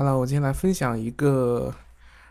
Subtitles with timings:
[0.00, 1.74] Hello，我今天来分享一个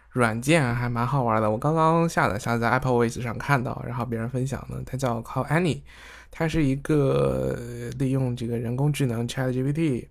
[0.10, 1.52] 软件，还蛮好玩的。
[1.52, 5.84] 我刚刚下载下在 Apple Watch 上看到，然后别人分享的，它叫 Call Any，
[6.32, 7.55] 它是一个
[8.00, 10.08] 利用这个人工智能 Chat GPT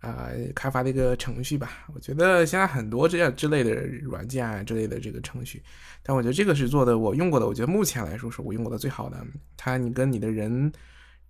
[0.00, 1.86] 啊开发的一个程序吧。
[1.92, 5.62] 我觉得现在很多这样之类的软件啊之类的这个程序，
[6.02, 9.22] 但我觉得这个是做的我用过的，我觉得目前来说是我用过的最好的。
[9.54, 10.72] 它你跟你的人。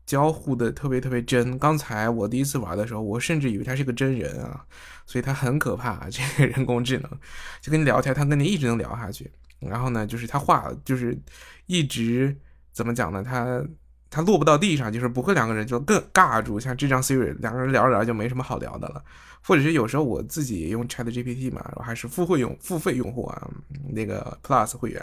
[0.07, 1.59] 交互的特别特别真。
[1.59, 4.65] 刚才我第一次玩的时候，我甚至以为他是个真人啊，
[5.05, 6.09] 所以他很可怕。
[6.09, 7.11] 这个人工智能
[7.61, 9.31] 就跟你聊天，他跟你一直能聊下去。
[9.59, 11.19] 然后呢，就是他话就是
[11.67, 12.35] 一直
[12.73, 13.23] 怎么讲呢？
[13.23, 13.63] 他
[14.11, 16.59] 他落不到地上，就是不会两个人就更尬住。
[16.61, 19.05] 像这张 Siri，两个人聊着聊就没什么好聊的了。
[19.43, 23.51] 或者是有时候我自己也用 Chat GPT 嘛，我还是付费用付费用户啊，
[23.91, 25.03] 那个 Plus 会员。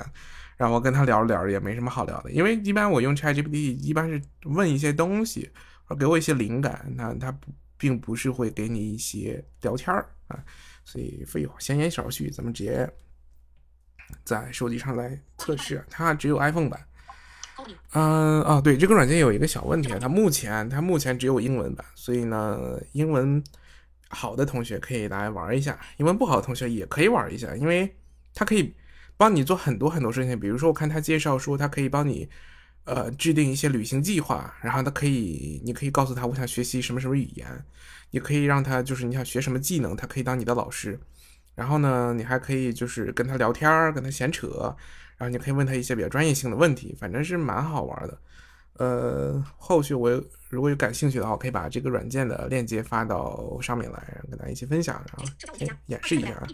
[0.56, 5.50] 然后跟他聊着聊着也没什么好聊的，因为一般我用 ChatGPT 一般是问一些东西，
[5.98, 7.36] 给我一些灵感，那他
[7.76, 10.40] 并不是会给你一些聊天儿啊，
[10.86, 12.88] 所以废话闲言少叙，咱们直接
[14.24, 16.80] 在手机上来测试，它只有 iPhone 版。
[17.94, 23.44] 嗯啊，对，这个软件有一个小问题，它目前它目前只有英文版，所以呢，英文
[24.10, 27.96] 好的同学可以来玩一下，英文不好的同学也可以玩一下，因为
[28.34, 28.74] 它可以。
[29.16, 32.28] 帮你做很多很多事情，比如说我看他介绍说，他可以帮你，
[32.84, 37.48] 呃，制定一些旅行计划，然后他可以，你可以告诉他我想学习什么什么语言，
[38.10, 41.00] 你可以让他就是你想学什么技能，他可以当你的老师，
[41.54, 44.76] 然后呢，你还可以就是跟他聊天儿，跟他闲扯，
[45.18, 48.22] 然后你可以问他一些比较专业性的问题，反正是蛮好玩的。
[48.74, 50.10] 呃，后续我
[50.50, 55.24] 如果有感兴趣的话，我可以把这个软件的链接发到上面来，然后跟大家一起分享，然后
[55.86, 56.48] 演示一下啊。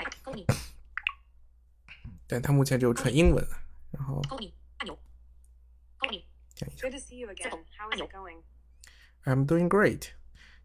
[2.27, 3.43] 但它目前只有纯英文，
[3.91, 4.53] 然后看一
[6.55, 6.67] 下。
[9.25, 10.13] I'm doing great.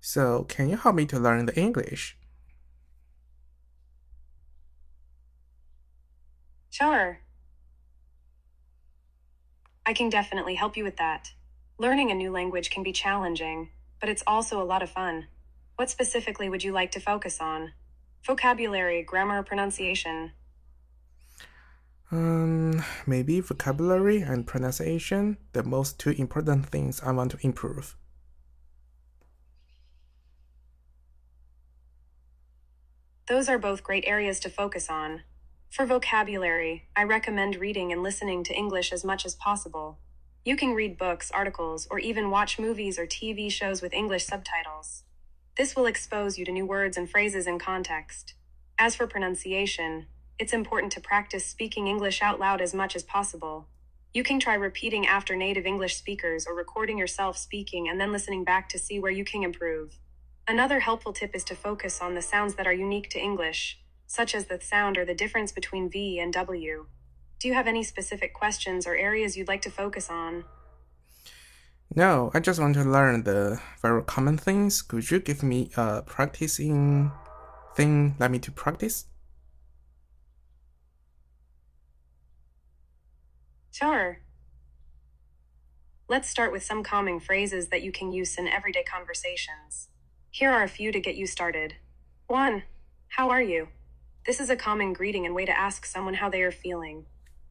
[0.00, 2.16] So, can you help me to learn the English?
[6.70, 7.23] Sure.
[9.86, 11.32] I can definitely help you with that.
[11.76, 15.26] Learning a new language can be challenging, but it's also a lot of fun.
[15.76, 17.72] What specifically would you like to focus on?
[18.24, 20.32] Vocabulary, grammar, pronunciation.
[22.10, 27.96] Um, maybe vocabulary and pronunciation, the most two important things I want to improve.
[33.26, 35.22] Those are both great areas to focus on.
[35.74, 39.98] For vocabulary, I recommend reading and listening to English as much as possible.
[40.44, 45.02] You can read books, articles, or even watch movies or TV shows with English subtitles.
[45.56, 48.34] This will expose you to new words and phrases in context.
[48.78, 50.06] As for pronunciation,
[50.38, 53.66] it's important to practice speaking English out loud as much as possible.
[54.12, 58.44] You can try repeating after native English speakers or recording yourself speaking and then listening
[58.44, 59.98] back to see where you can improve.
[60.46, 63.80] Another helpful tip is to focus on the sounds that are unique to English,
[64.14, 66.86] such as the sound or the difference between V and W.
[67.40, 70.44] Do you have any specific questions or areas you'd like to focus on?
[71.96, 74.82] No, I just want to learn the very common things.
[74.82, 77.10] Could you give me a practicing
[77.76, 79.06] thing let me to practice?
[83.72, 84.18] Sure.
[86.08, 89.88] Let's start with some common phrases that you can use in everyday conversations.
[90.30, 91.74] Here are a few to get you started.
[92.28, 92.62] 1.
[93.08, 93.68] How are you?
[94.26, 97.04] This is a common greeting and way to ask someone how they are feeling.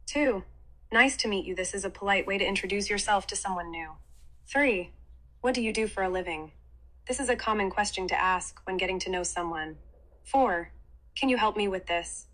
[0.08, 0.44] 2.
[0.92, 1.54] Nice to meet you.
[1.54, 3.92] This is a polite way to introduce yourself to someone new.
[4.48, 4.90] 3.
[5.42, 6.52] What do you do for a living?
[7.08, 9.78] This is a common question to ask when getting to know someone.
[10.24, 10.72] 4.
[11.16, 12.26] Can you help me with this?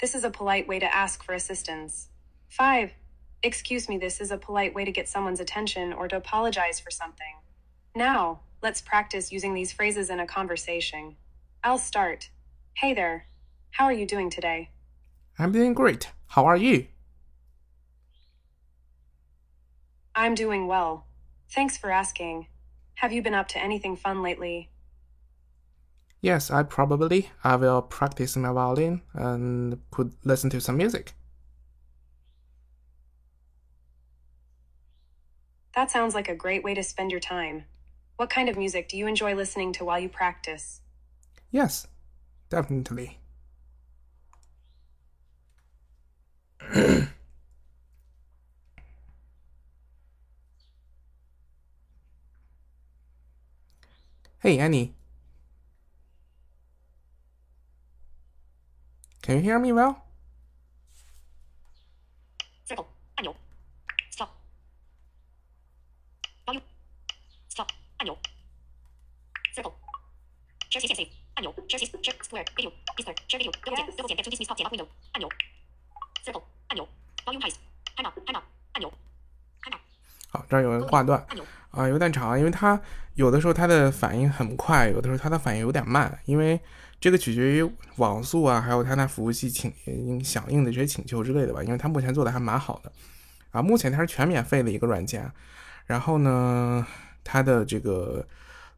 [0.00, 2.08] This is a polite way to ask for assistance.
[2.50, 2.92] 5.
[3.42, 6.92] Excuse me, this is a polite way to get someone's attention or to apologize for
[6.92, 7.36] something.
[7.96, 11.16] Now, let's practice using these phrases in a conversation.
[11.64, 12.30] I'll start.
[12.74, 13.27] Hey there.
[13.70, 14.70] How are you doing today?
[15.38, 16.10] I'm doing great.
[16.28, 16.86] How are you?
[20.14, 21.06] I'm doing well.
[21.50, 22.48] Thanks for asking.
[22.96, 24.70] Have you been up to anything fun lately?
[26.20, 31.14] Yes, I probably I will practice my violin and could listen to some music.
[35.76, 37.66] That sounds like a great way to spend your time.
[38.16, 40.80] What kind of music do you enjoy listening to while you practice?
[41.52, 41.86] Yes,
[42.50, 43.20] definitely.
[54.40, 54.94] hey, Annie.
[59.22, 60.02] Can you hear me well?
[62.64, 62.88] Circle.
[67.48, 67.70] Stop.
[69.54, 69.74] Circle.
[70.70, 70.80] Share
[72.22, 72.44] square.
[72.56, 72.72] Video.
[73.28, 73.52] Share video.
[76.28, 76.42] Circle.
[76.68, 76.86] 按钮。
[77.24, 77.54] Volume height.
[77.96, 78.14] Time out.
[78.26, 78.44] Time out.
[78.72, 78.88] 按钮。
[78.88, 79.80] Out.
[80.30, 81.44] 好，这儿有人挂断按钮。
[81.70, 82.78] 啊，有点长，因为它
[83.14, 86.60] 有的时候它的反应很快，有的时候它的反应有点慢，因为
[87.00, 89.72] 这个取决于网速啊，还有它那服务器请
[90.22, 91.62] 响应的这些请求之类的吧。
[91.62, 92.92] 因为它目前做的还蛮好的
[93.50, 95.30] 啊，目前它是全免费的一个软件，
[95.86, 96.86] 然后呢，
[97.24, 98.26] 它的这个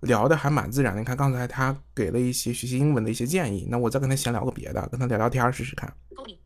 [0.01, 1.01] 聊的还蛮自然的。
[1.01, 5.93] 你看刚才他给了一些学习英文的一些建议，那我再跟他闲聊个别的，跟他聊聊天试试看。
[6.17, 6.37] Me.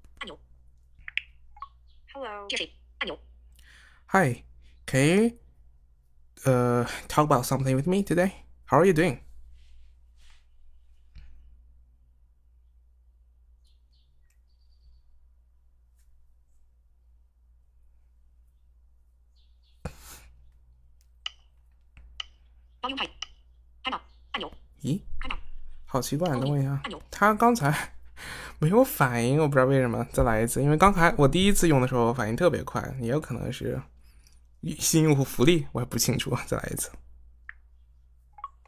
[4.08, 4.44] Hi,
[4.86, 5.32] can you
[6.46, 8.44] uh talk about something with me today?
[8.66, 9.20] How are you doing?
[22.82, 23.06] 保用派。
[23.84, 24.02] Time out。
[24.32, 24.52] 按钮。
[24.82, 25.40] 咦， Time out。
[25.86, 27.93] 好奇怪，等我一下按钮，他刚才
[28.64, 30.06] 没有反应，我不知道为什么。
[30.12, 33.82] 再来一次，因为刚才我第一次用的时候反应特别快，也有可能是
[34.78, 36.38] 新用户福利，我也不清楚。
[36.46, 36.92] 再来一次。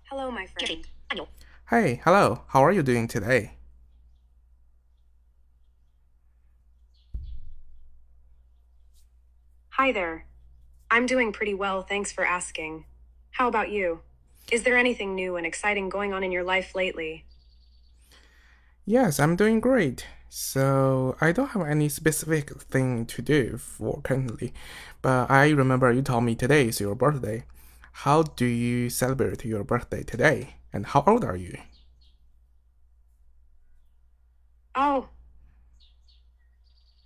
[0.09, 0.67] Hello, my Gear friend.
[0.67, 0.83] shape.
[1.07, 1.27] 按钮。
[1.69, 3.51] Hey, hello, how are you doing today?
[9.69, 10.25] Hi there.
[10.89, 12.83] I'm doing pretty well, thanks for asking.
[13.31, 14.01] How about you?
[14.51, 17.23] Is there anything new and exciting going on in your life lately?
[18.88, 20.06] Yes, I'm doing great.
[20.28, 24.54] So I don't have any specific thing to do for currently,
[25.02, 27.44] but I remember you told me today is your birthday.
[28.04, 30.54] How do you celebrate your birthday today?
[30.72, 31.58] And how old are you?
[34.76, 35.08] Oh.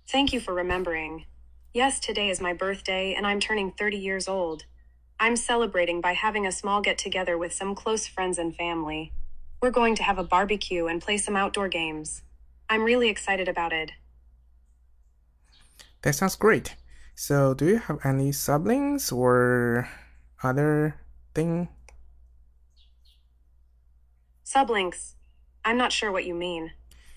[0.07, 1.25] Thank you for remembering.
[1.73, 4.65] Yes, today is my birthday, and I'm turning 30 years old.
[5.19, 9.13] I'm celebrating by having a small get together with some close friends and family.
[9.61, 12.23] We're going to have a barbecue and play some outdoor games.
[12.67, 13.91] I'm really excited about it.
[16.01, 16.75] That sounds great.
[17.13, 19.87] So do you have any siblings or
[20.41, 20.95] other
[21.35, 21.69] thing?
[24.43, 25.13] Sublinks.
[25.63, 26.71] I'm not sure what you mean.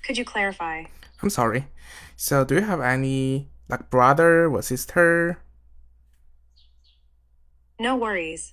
[0.05, 0.85] Could you clarify?
[1.23, 1.69] I'm sorry.
[2.15, 5.39] So do you have any like brother or sister?
[7.81, 8.53] No worries.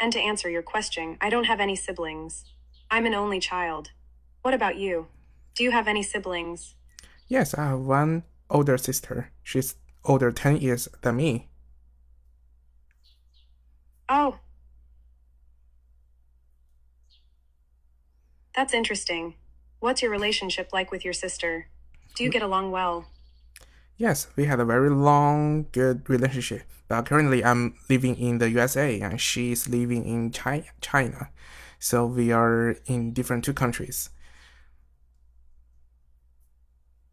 [0.00, 2.44] And to answer your question, I don't have any siblings.
[2.90, 3.90] I'm an only child.
[4.42, 5.08] What about you?
[5.54, 6.74] Do you have any siblings?
[7.28, 9.30] Yes, I have one older sister.
[9.42, 11.48] She's older 10 years than me.
[14.08, 14.38] Oh.
[18.54, 19.34] That's interesting.
[19.80, 21.68] What's your relationship like with your sister?
[22.14, 23.06] Do you get along well?
[23.96, 26.62] Yes, we had a very long, good relationship.
[26.88, 31.30] But currently, I'm living in the USA and she's living in China.
[31.84, 34.08] So we are in different two countries.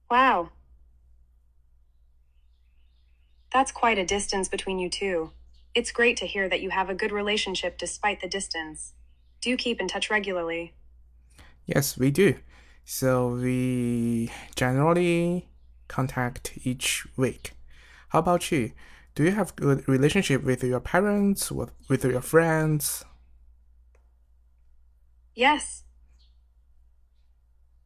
[0.09, 0.51] Wow.
[3.51, 5.31] That's quite a distance between you two.
[5.75, 8.93] It's great to hear that you have a good relationship despite the distance.
[9.41, 10.73] Do you keep in touch regularly?
[11.65, 12.35] Yes, we do.
[12.85, 15.49] So we generally
[15.89, 17.51] contact each week.
[18.07, 18.71] How about you?
[19.15, 23.03] Do you have good relationship with your parents, with, with your friends?
[25.35, 25.83] Yes.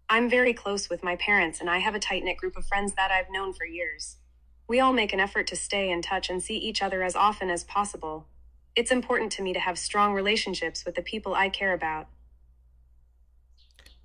[0.09, 2.93] I'm very close with my parents, and I have a tight knit group of friends
[2.93, 4.17] that I've known for years.
[4.67, 7.49] We all make an effort to stay in touch and see each other as often
[7.49, 8.27] as possible.
[8.75, 12.07] It's important to me to have strong relationships with the people I care about.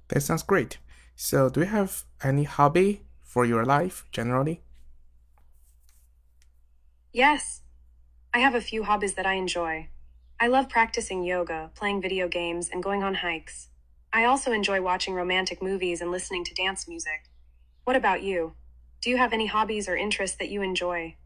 [0.08, 0.78] That sounds great.
[1.16, 4.62] So do you have any hobby for your life generally?
[7.12, 7.62] Yes.
[8.32, 9.88] I have a few hobbies that I enjoy.
[10.42, 13.68] I love practicing yoga, playing video games, and going on hikes.
[14.10, 17.28] I also enjoy watching romantic movies and listening to dance music.
[17.84, 18.54] What about you?
[19.02, 21.16] Do you have any hobbies or interests that you enjoy?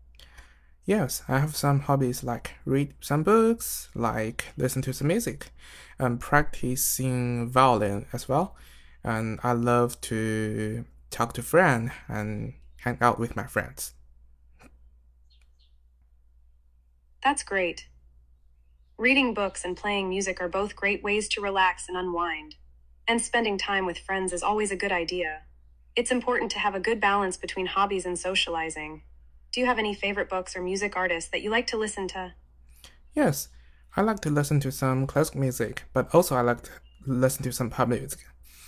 [0.84, 5.52] Yes, I have some hobbies like read some books, like listen to some music,
[5.96, 8.56] and practicing violin as well.
[9.04, 13.94] And I love to talk to friends and hang out with my friends.
[17.22, 17.86] That's great.
[18.96, 22.54] Reading books and playing music are both great ways to relax and unwind.
[23.08, 25.42] And spending time with friends is always a good idea.
[25.96, 29.02] It's important to have a good balance between hobbies and socializing.
[29.50, 32.34] Do you have any favorite books or music artists that you like to listen to?
[33.14, 33.48] Yes,
[33.96, 36.70] I like to listen to some classical music, but also I like to
[37.04, 38.20] listen to some pop music.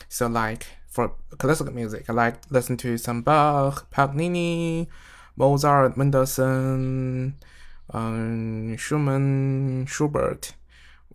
[0.08, 4.88] So like for classical music, I like to listen to some Bach, Paganini,
[5.36, 7.36] Mozart, Mendelssohn,
[7.90, 10.54] um, Schumann, Schubert,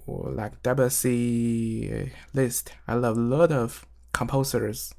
[0.06, 2.74] or like Debussy, Liszt.
[2.88, 4.94] I love a lot of composers.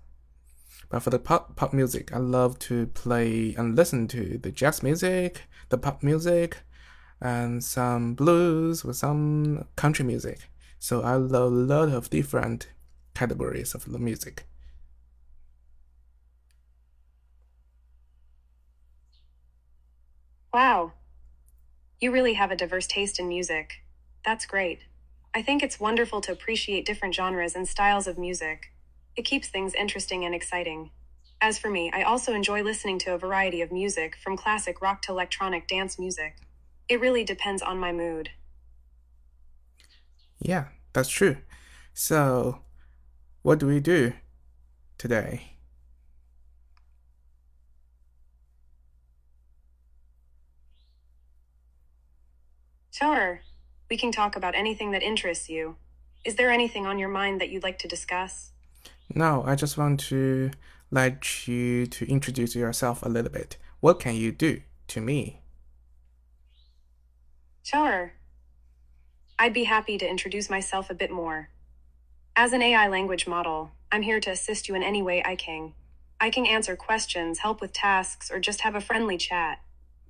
[0.90, 4.82] But for the pop pop music, I love to play and listen to the jazz
[4.82, 6.58] music, the pop music,
[7.20, 10.50] and some blues with some country music.
[10.78, 12.68] So I love a lot of different
[13.14, 14.46] categories of the music.
[20.52, 20.92] Wow.
[22.02, 23.84] You really have a diverse taste in music.
[24.24, 24.80] That's great.
[25.32, 28.72] I think it's wonderful to appreciate different genres and styles of music.
[29.14, 30.90] It keeps things interesting and exciting.
[31.40, 35.00] As for me, I also enjoy listening to a variety of music, from classic rock
[35.02, 36.38] to electronic dance music.
[36.88, 38.30] It really depends on my mood.
[40.40, 41.36] Yeah, that's true.
[41.94, 42.62] So,
[43.42, 44.14] what do we do
[44.98, 45.51] today?
[52.92, 53.40] Sure.
[53.90, 55.76] We can talk about anything that interests you.
[56.24, 58.52] Is there anything on your mind that you'd like to discuss?
[59.12, 60.50] No, I just want to
[60.90, 63.56] let you to introduce yourself a little bit.
[63.80, 65.40] What can you do to me?
[67.62, 68.12] Sure.
[69.38, 71.48] I'd be happy to introduce myself a bit more.
[72.36, 75.72] As an AI language model, I'm here to assist you in any way I can.
[76.20, 79.60] I can answer questions, help with tasks, or just have a friendly chat.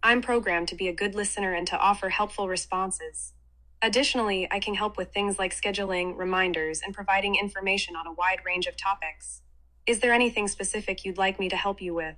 [0.03, 3.35] I'm programmed to be a good listener and to offer helpful responses.
[3.81, 8.41] Additionally, I can help with things like scheduling, reminders, and providing information on a wide
[8.45, 9.43] range of topics.
[9.87, 12.17] Is there anything specific you'd like me to help you with?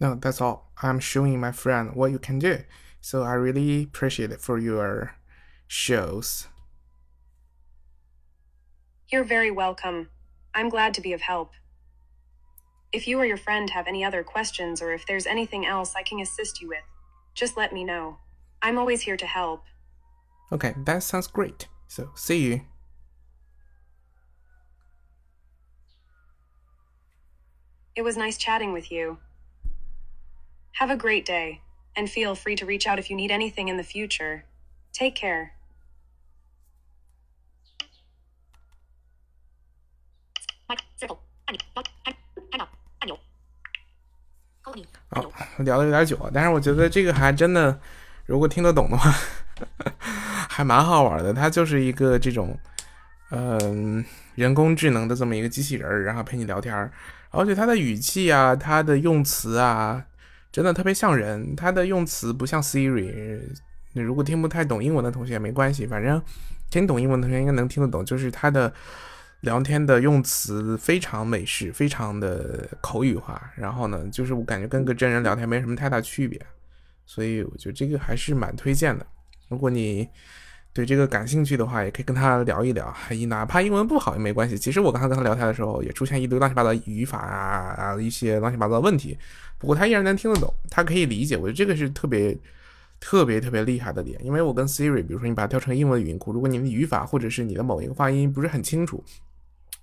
[0.00, 0.72] No, that's all.
[0.82, 2.64] I'm showing my friend what you can do.
[3.00, 5.14] So I really appreciate it for your
[5.66, 6.48] shows.
[9.08, 10.10] You're very welcome.
[10.54, 11.52] I'm glad to be of help.
[12.92, 16.02] If you or your friend have any other questions or if there's anything else I
[16.02, 16.82] can assist you with,
[17.34, 18.18] just let me know.
[18.60, 19.64] I'm always here to help.
[20.50, 21.68] Okay, that sounds great.
[21.86, 22.60] So see you.
[27.94, 29.18] It was nice chatting with you.
[30.72, 31.60] Have a great day,
[31.94, 34.46] and feel free to reach out if you need anything in the future.
[34.92, 35.54] Take care.
[40.68, 41.20] Mic circle
[45.64, 47.78] 聊的有点久啊，但是我觉得这个还真的，
[48.26, 49.12] 如果听得懂的话，
[50.48, 51.32] 还蛮好玩的。
[51.32, 52.58] 它就是一个这种，
[53.30, 56.90] 嗯、人工智能的这么一个机器人，然后陪你聊天儿，
[57.30, 60.04] 而且它的语气啊，它的用词啊，
[60.50, 61.54] 真的特别像人。
[61.54, 63.40] 它的用词不像 Siri，
[63.92, 66.20] 你如果听不太懂英文的同学也没关系，反正
[66.70, 68.72] 听懂英文的同学应该能听得懂，就是它的。
[69.40, 76.38] 聊天的用词非常美式，非常的口语化，然后呢，就是我感觉跟个真人聊天没什么太大区别，
[77.06, 79.06] 所以我觉得这个还是蛮推荐的。
[79.48, 80.06] 如果你
[80.72, 82.94] 对这个感兴趣的话，也可以跟他聊一聊，
[83.28, 84.58] 哪怕英文不好也没关系。
[84.58, 89.18] 其实我刚才跟他聊天的时候，也出现一堆乱七八糟语法啊啊一些乱七八糟的问题，
[89.58, 91.36] 不过他依然能听得懂，他可以理解。
[91.36, 92.38] 我觉得这个是特别。
[93.02, 99.02] 特别特别厉害的点，因为我跟 Siri，比如说你把它调成英文语音库，如果你的语法或者是你的某一个发音不是很清楚，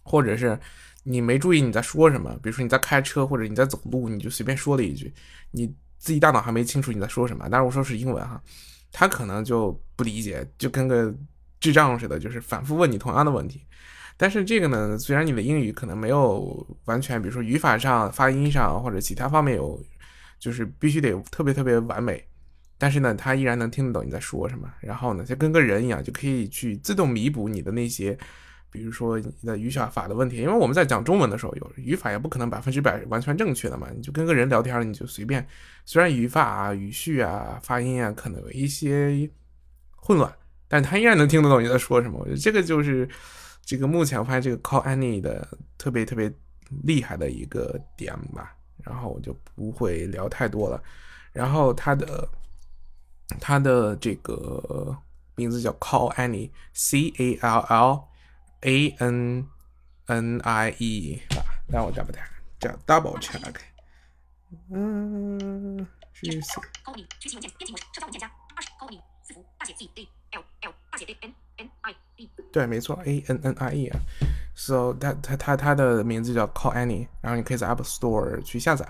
[0.08, 0.58] 或者是
[1.04, 5.14] 你没注意你在说什么，比如说你在开车或者你在走路，你就随便说了一句，
[5.52, 7.48] 你自己大脑还没清楚你在说什么。
[7.52, 8.42] 但是我说是英文哈，
[8.92, 11.14] 他可能就不理解，就跟个
[11.60, 13.62] 智障似的，就是反复问你同样的问题。
[14.18, 19.80] 但是这个呢，虽然你的英语可能没有完全，比如说语法上、发音上或者其他方面有，
[20.40, 22.22] 就是必须得特别特别完美，
[22.78, 24.68] 但是呢，他依然能听得懂你在说什么。
[24.82, 28.18] 然后呢，就跟个人一样，就可以去自动弥补你的那些。
[28.70, 33.88] 比如说你的语法的问题，因为我们在讲中文的时候，有语法也不可能百分之百完全正确的嘛。
[33.96, 35.48] 你就跟个人聊天，你就随便，
[35.86, 39.30] 虽然语法啊、语序啊、发音啊可能有一些
[39.96, 40.32] 混乱，
[40.68, 42.20] 但他依然能听得懂你在说什么。
[42.20, 43.10] 我觉得这个就是
[43.64, 45.48] 这个目前我发现这个 Call Annie 的
[45.78, 46.32] 特别特别
[46.84, 48.54] 厉害的一个点吧。
[48.84, 50.82] 然后我就不会聊太多了。
[51.32, 52.30] 然后它的
[53.40, 54.96] 它的这个
[55.36, 58.04] 名字叫 Call Annie，C A L L。
[58.62, 59.48] A N
[60.08, 62.28] N I E 啊，让我 double check，
[62.60, 63.56] 叫 double check。
[64.72, 73.88] 嗯，是扣扣你举起文件编辑模式社交文件夹二十扣你字符大写 Z D L L 大写 D N N I E 对，没错，A N N I E
[73.88, 74.00] 啊。
[74.56, 78.88] So 它它它它的名字叫 Call Any，然后你可以在 App Store 去下载。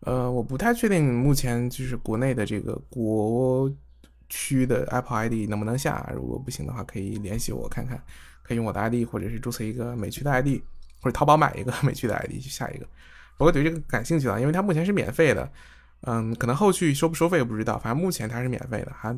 [0.00, 3.70] 呃，我不太确定目前就是国内的这个国
[4.28, 8.02] 区的 Apple ID 能不能下，如果不行的话，可以联系我看看。
[8.46, 10.60] 可以用我的 ID，或者是注册一个美区的 ID，
[11.00, 12.86] 或者淘宝买一个 美区的 ID 去下一个。
[13.36, 15.50] 如果对这个感兴趣的，因为它目前是免费的，
[16.02, 19.14] 嗯，可能后续收不收费不知道，反正目前它是免费的，还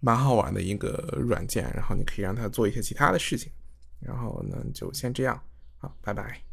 [0.00, 1.64] 蛮好玩的一个软件。
[1.74, 3.50] 然后你可以让它做一些其他的事情。
[4.00, 5.40] 然后呢，就先这样
[5.78, 6.51] 好，拜拜。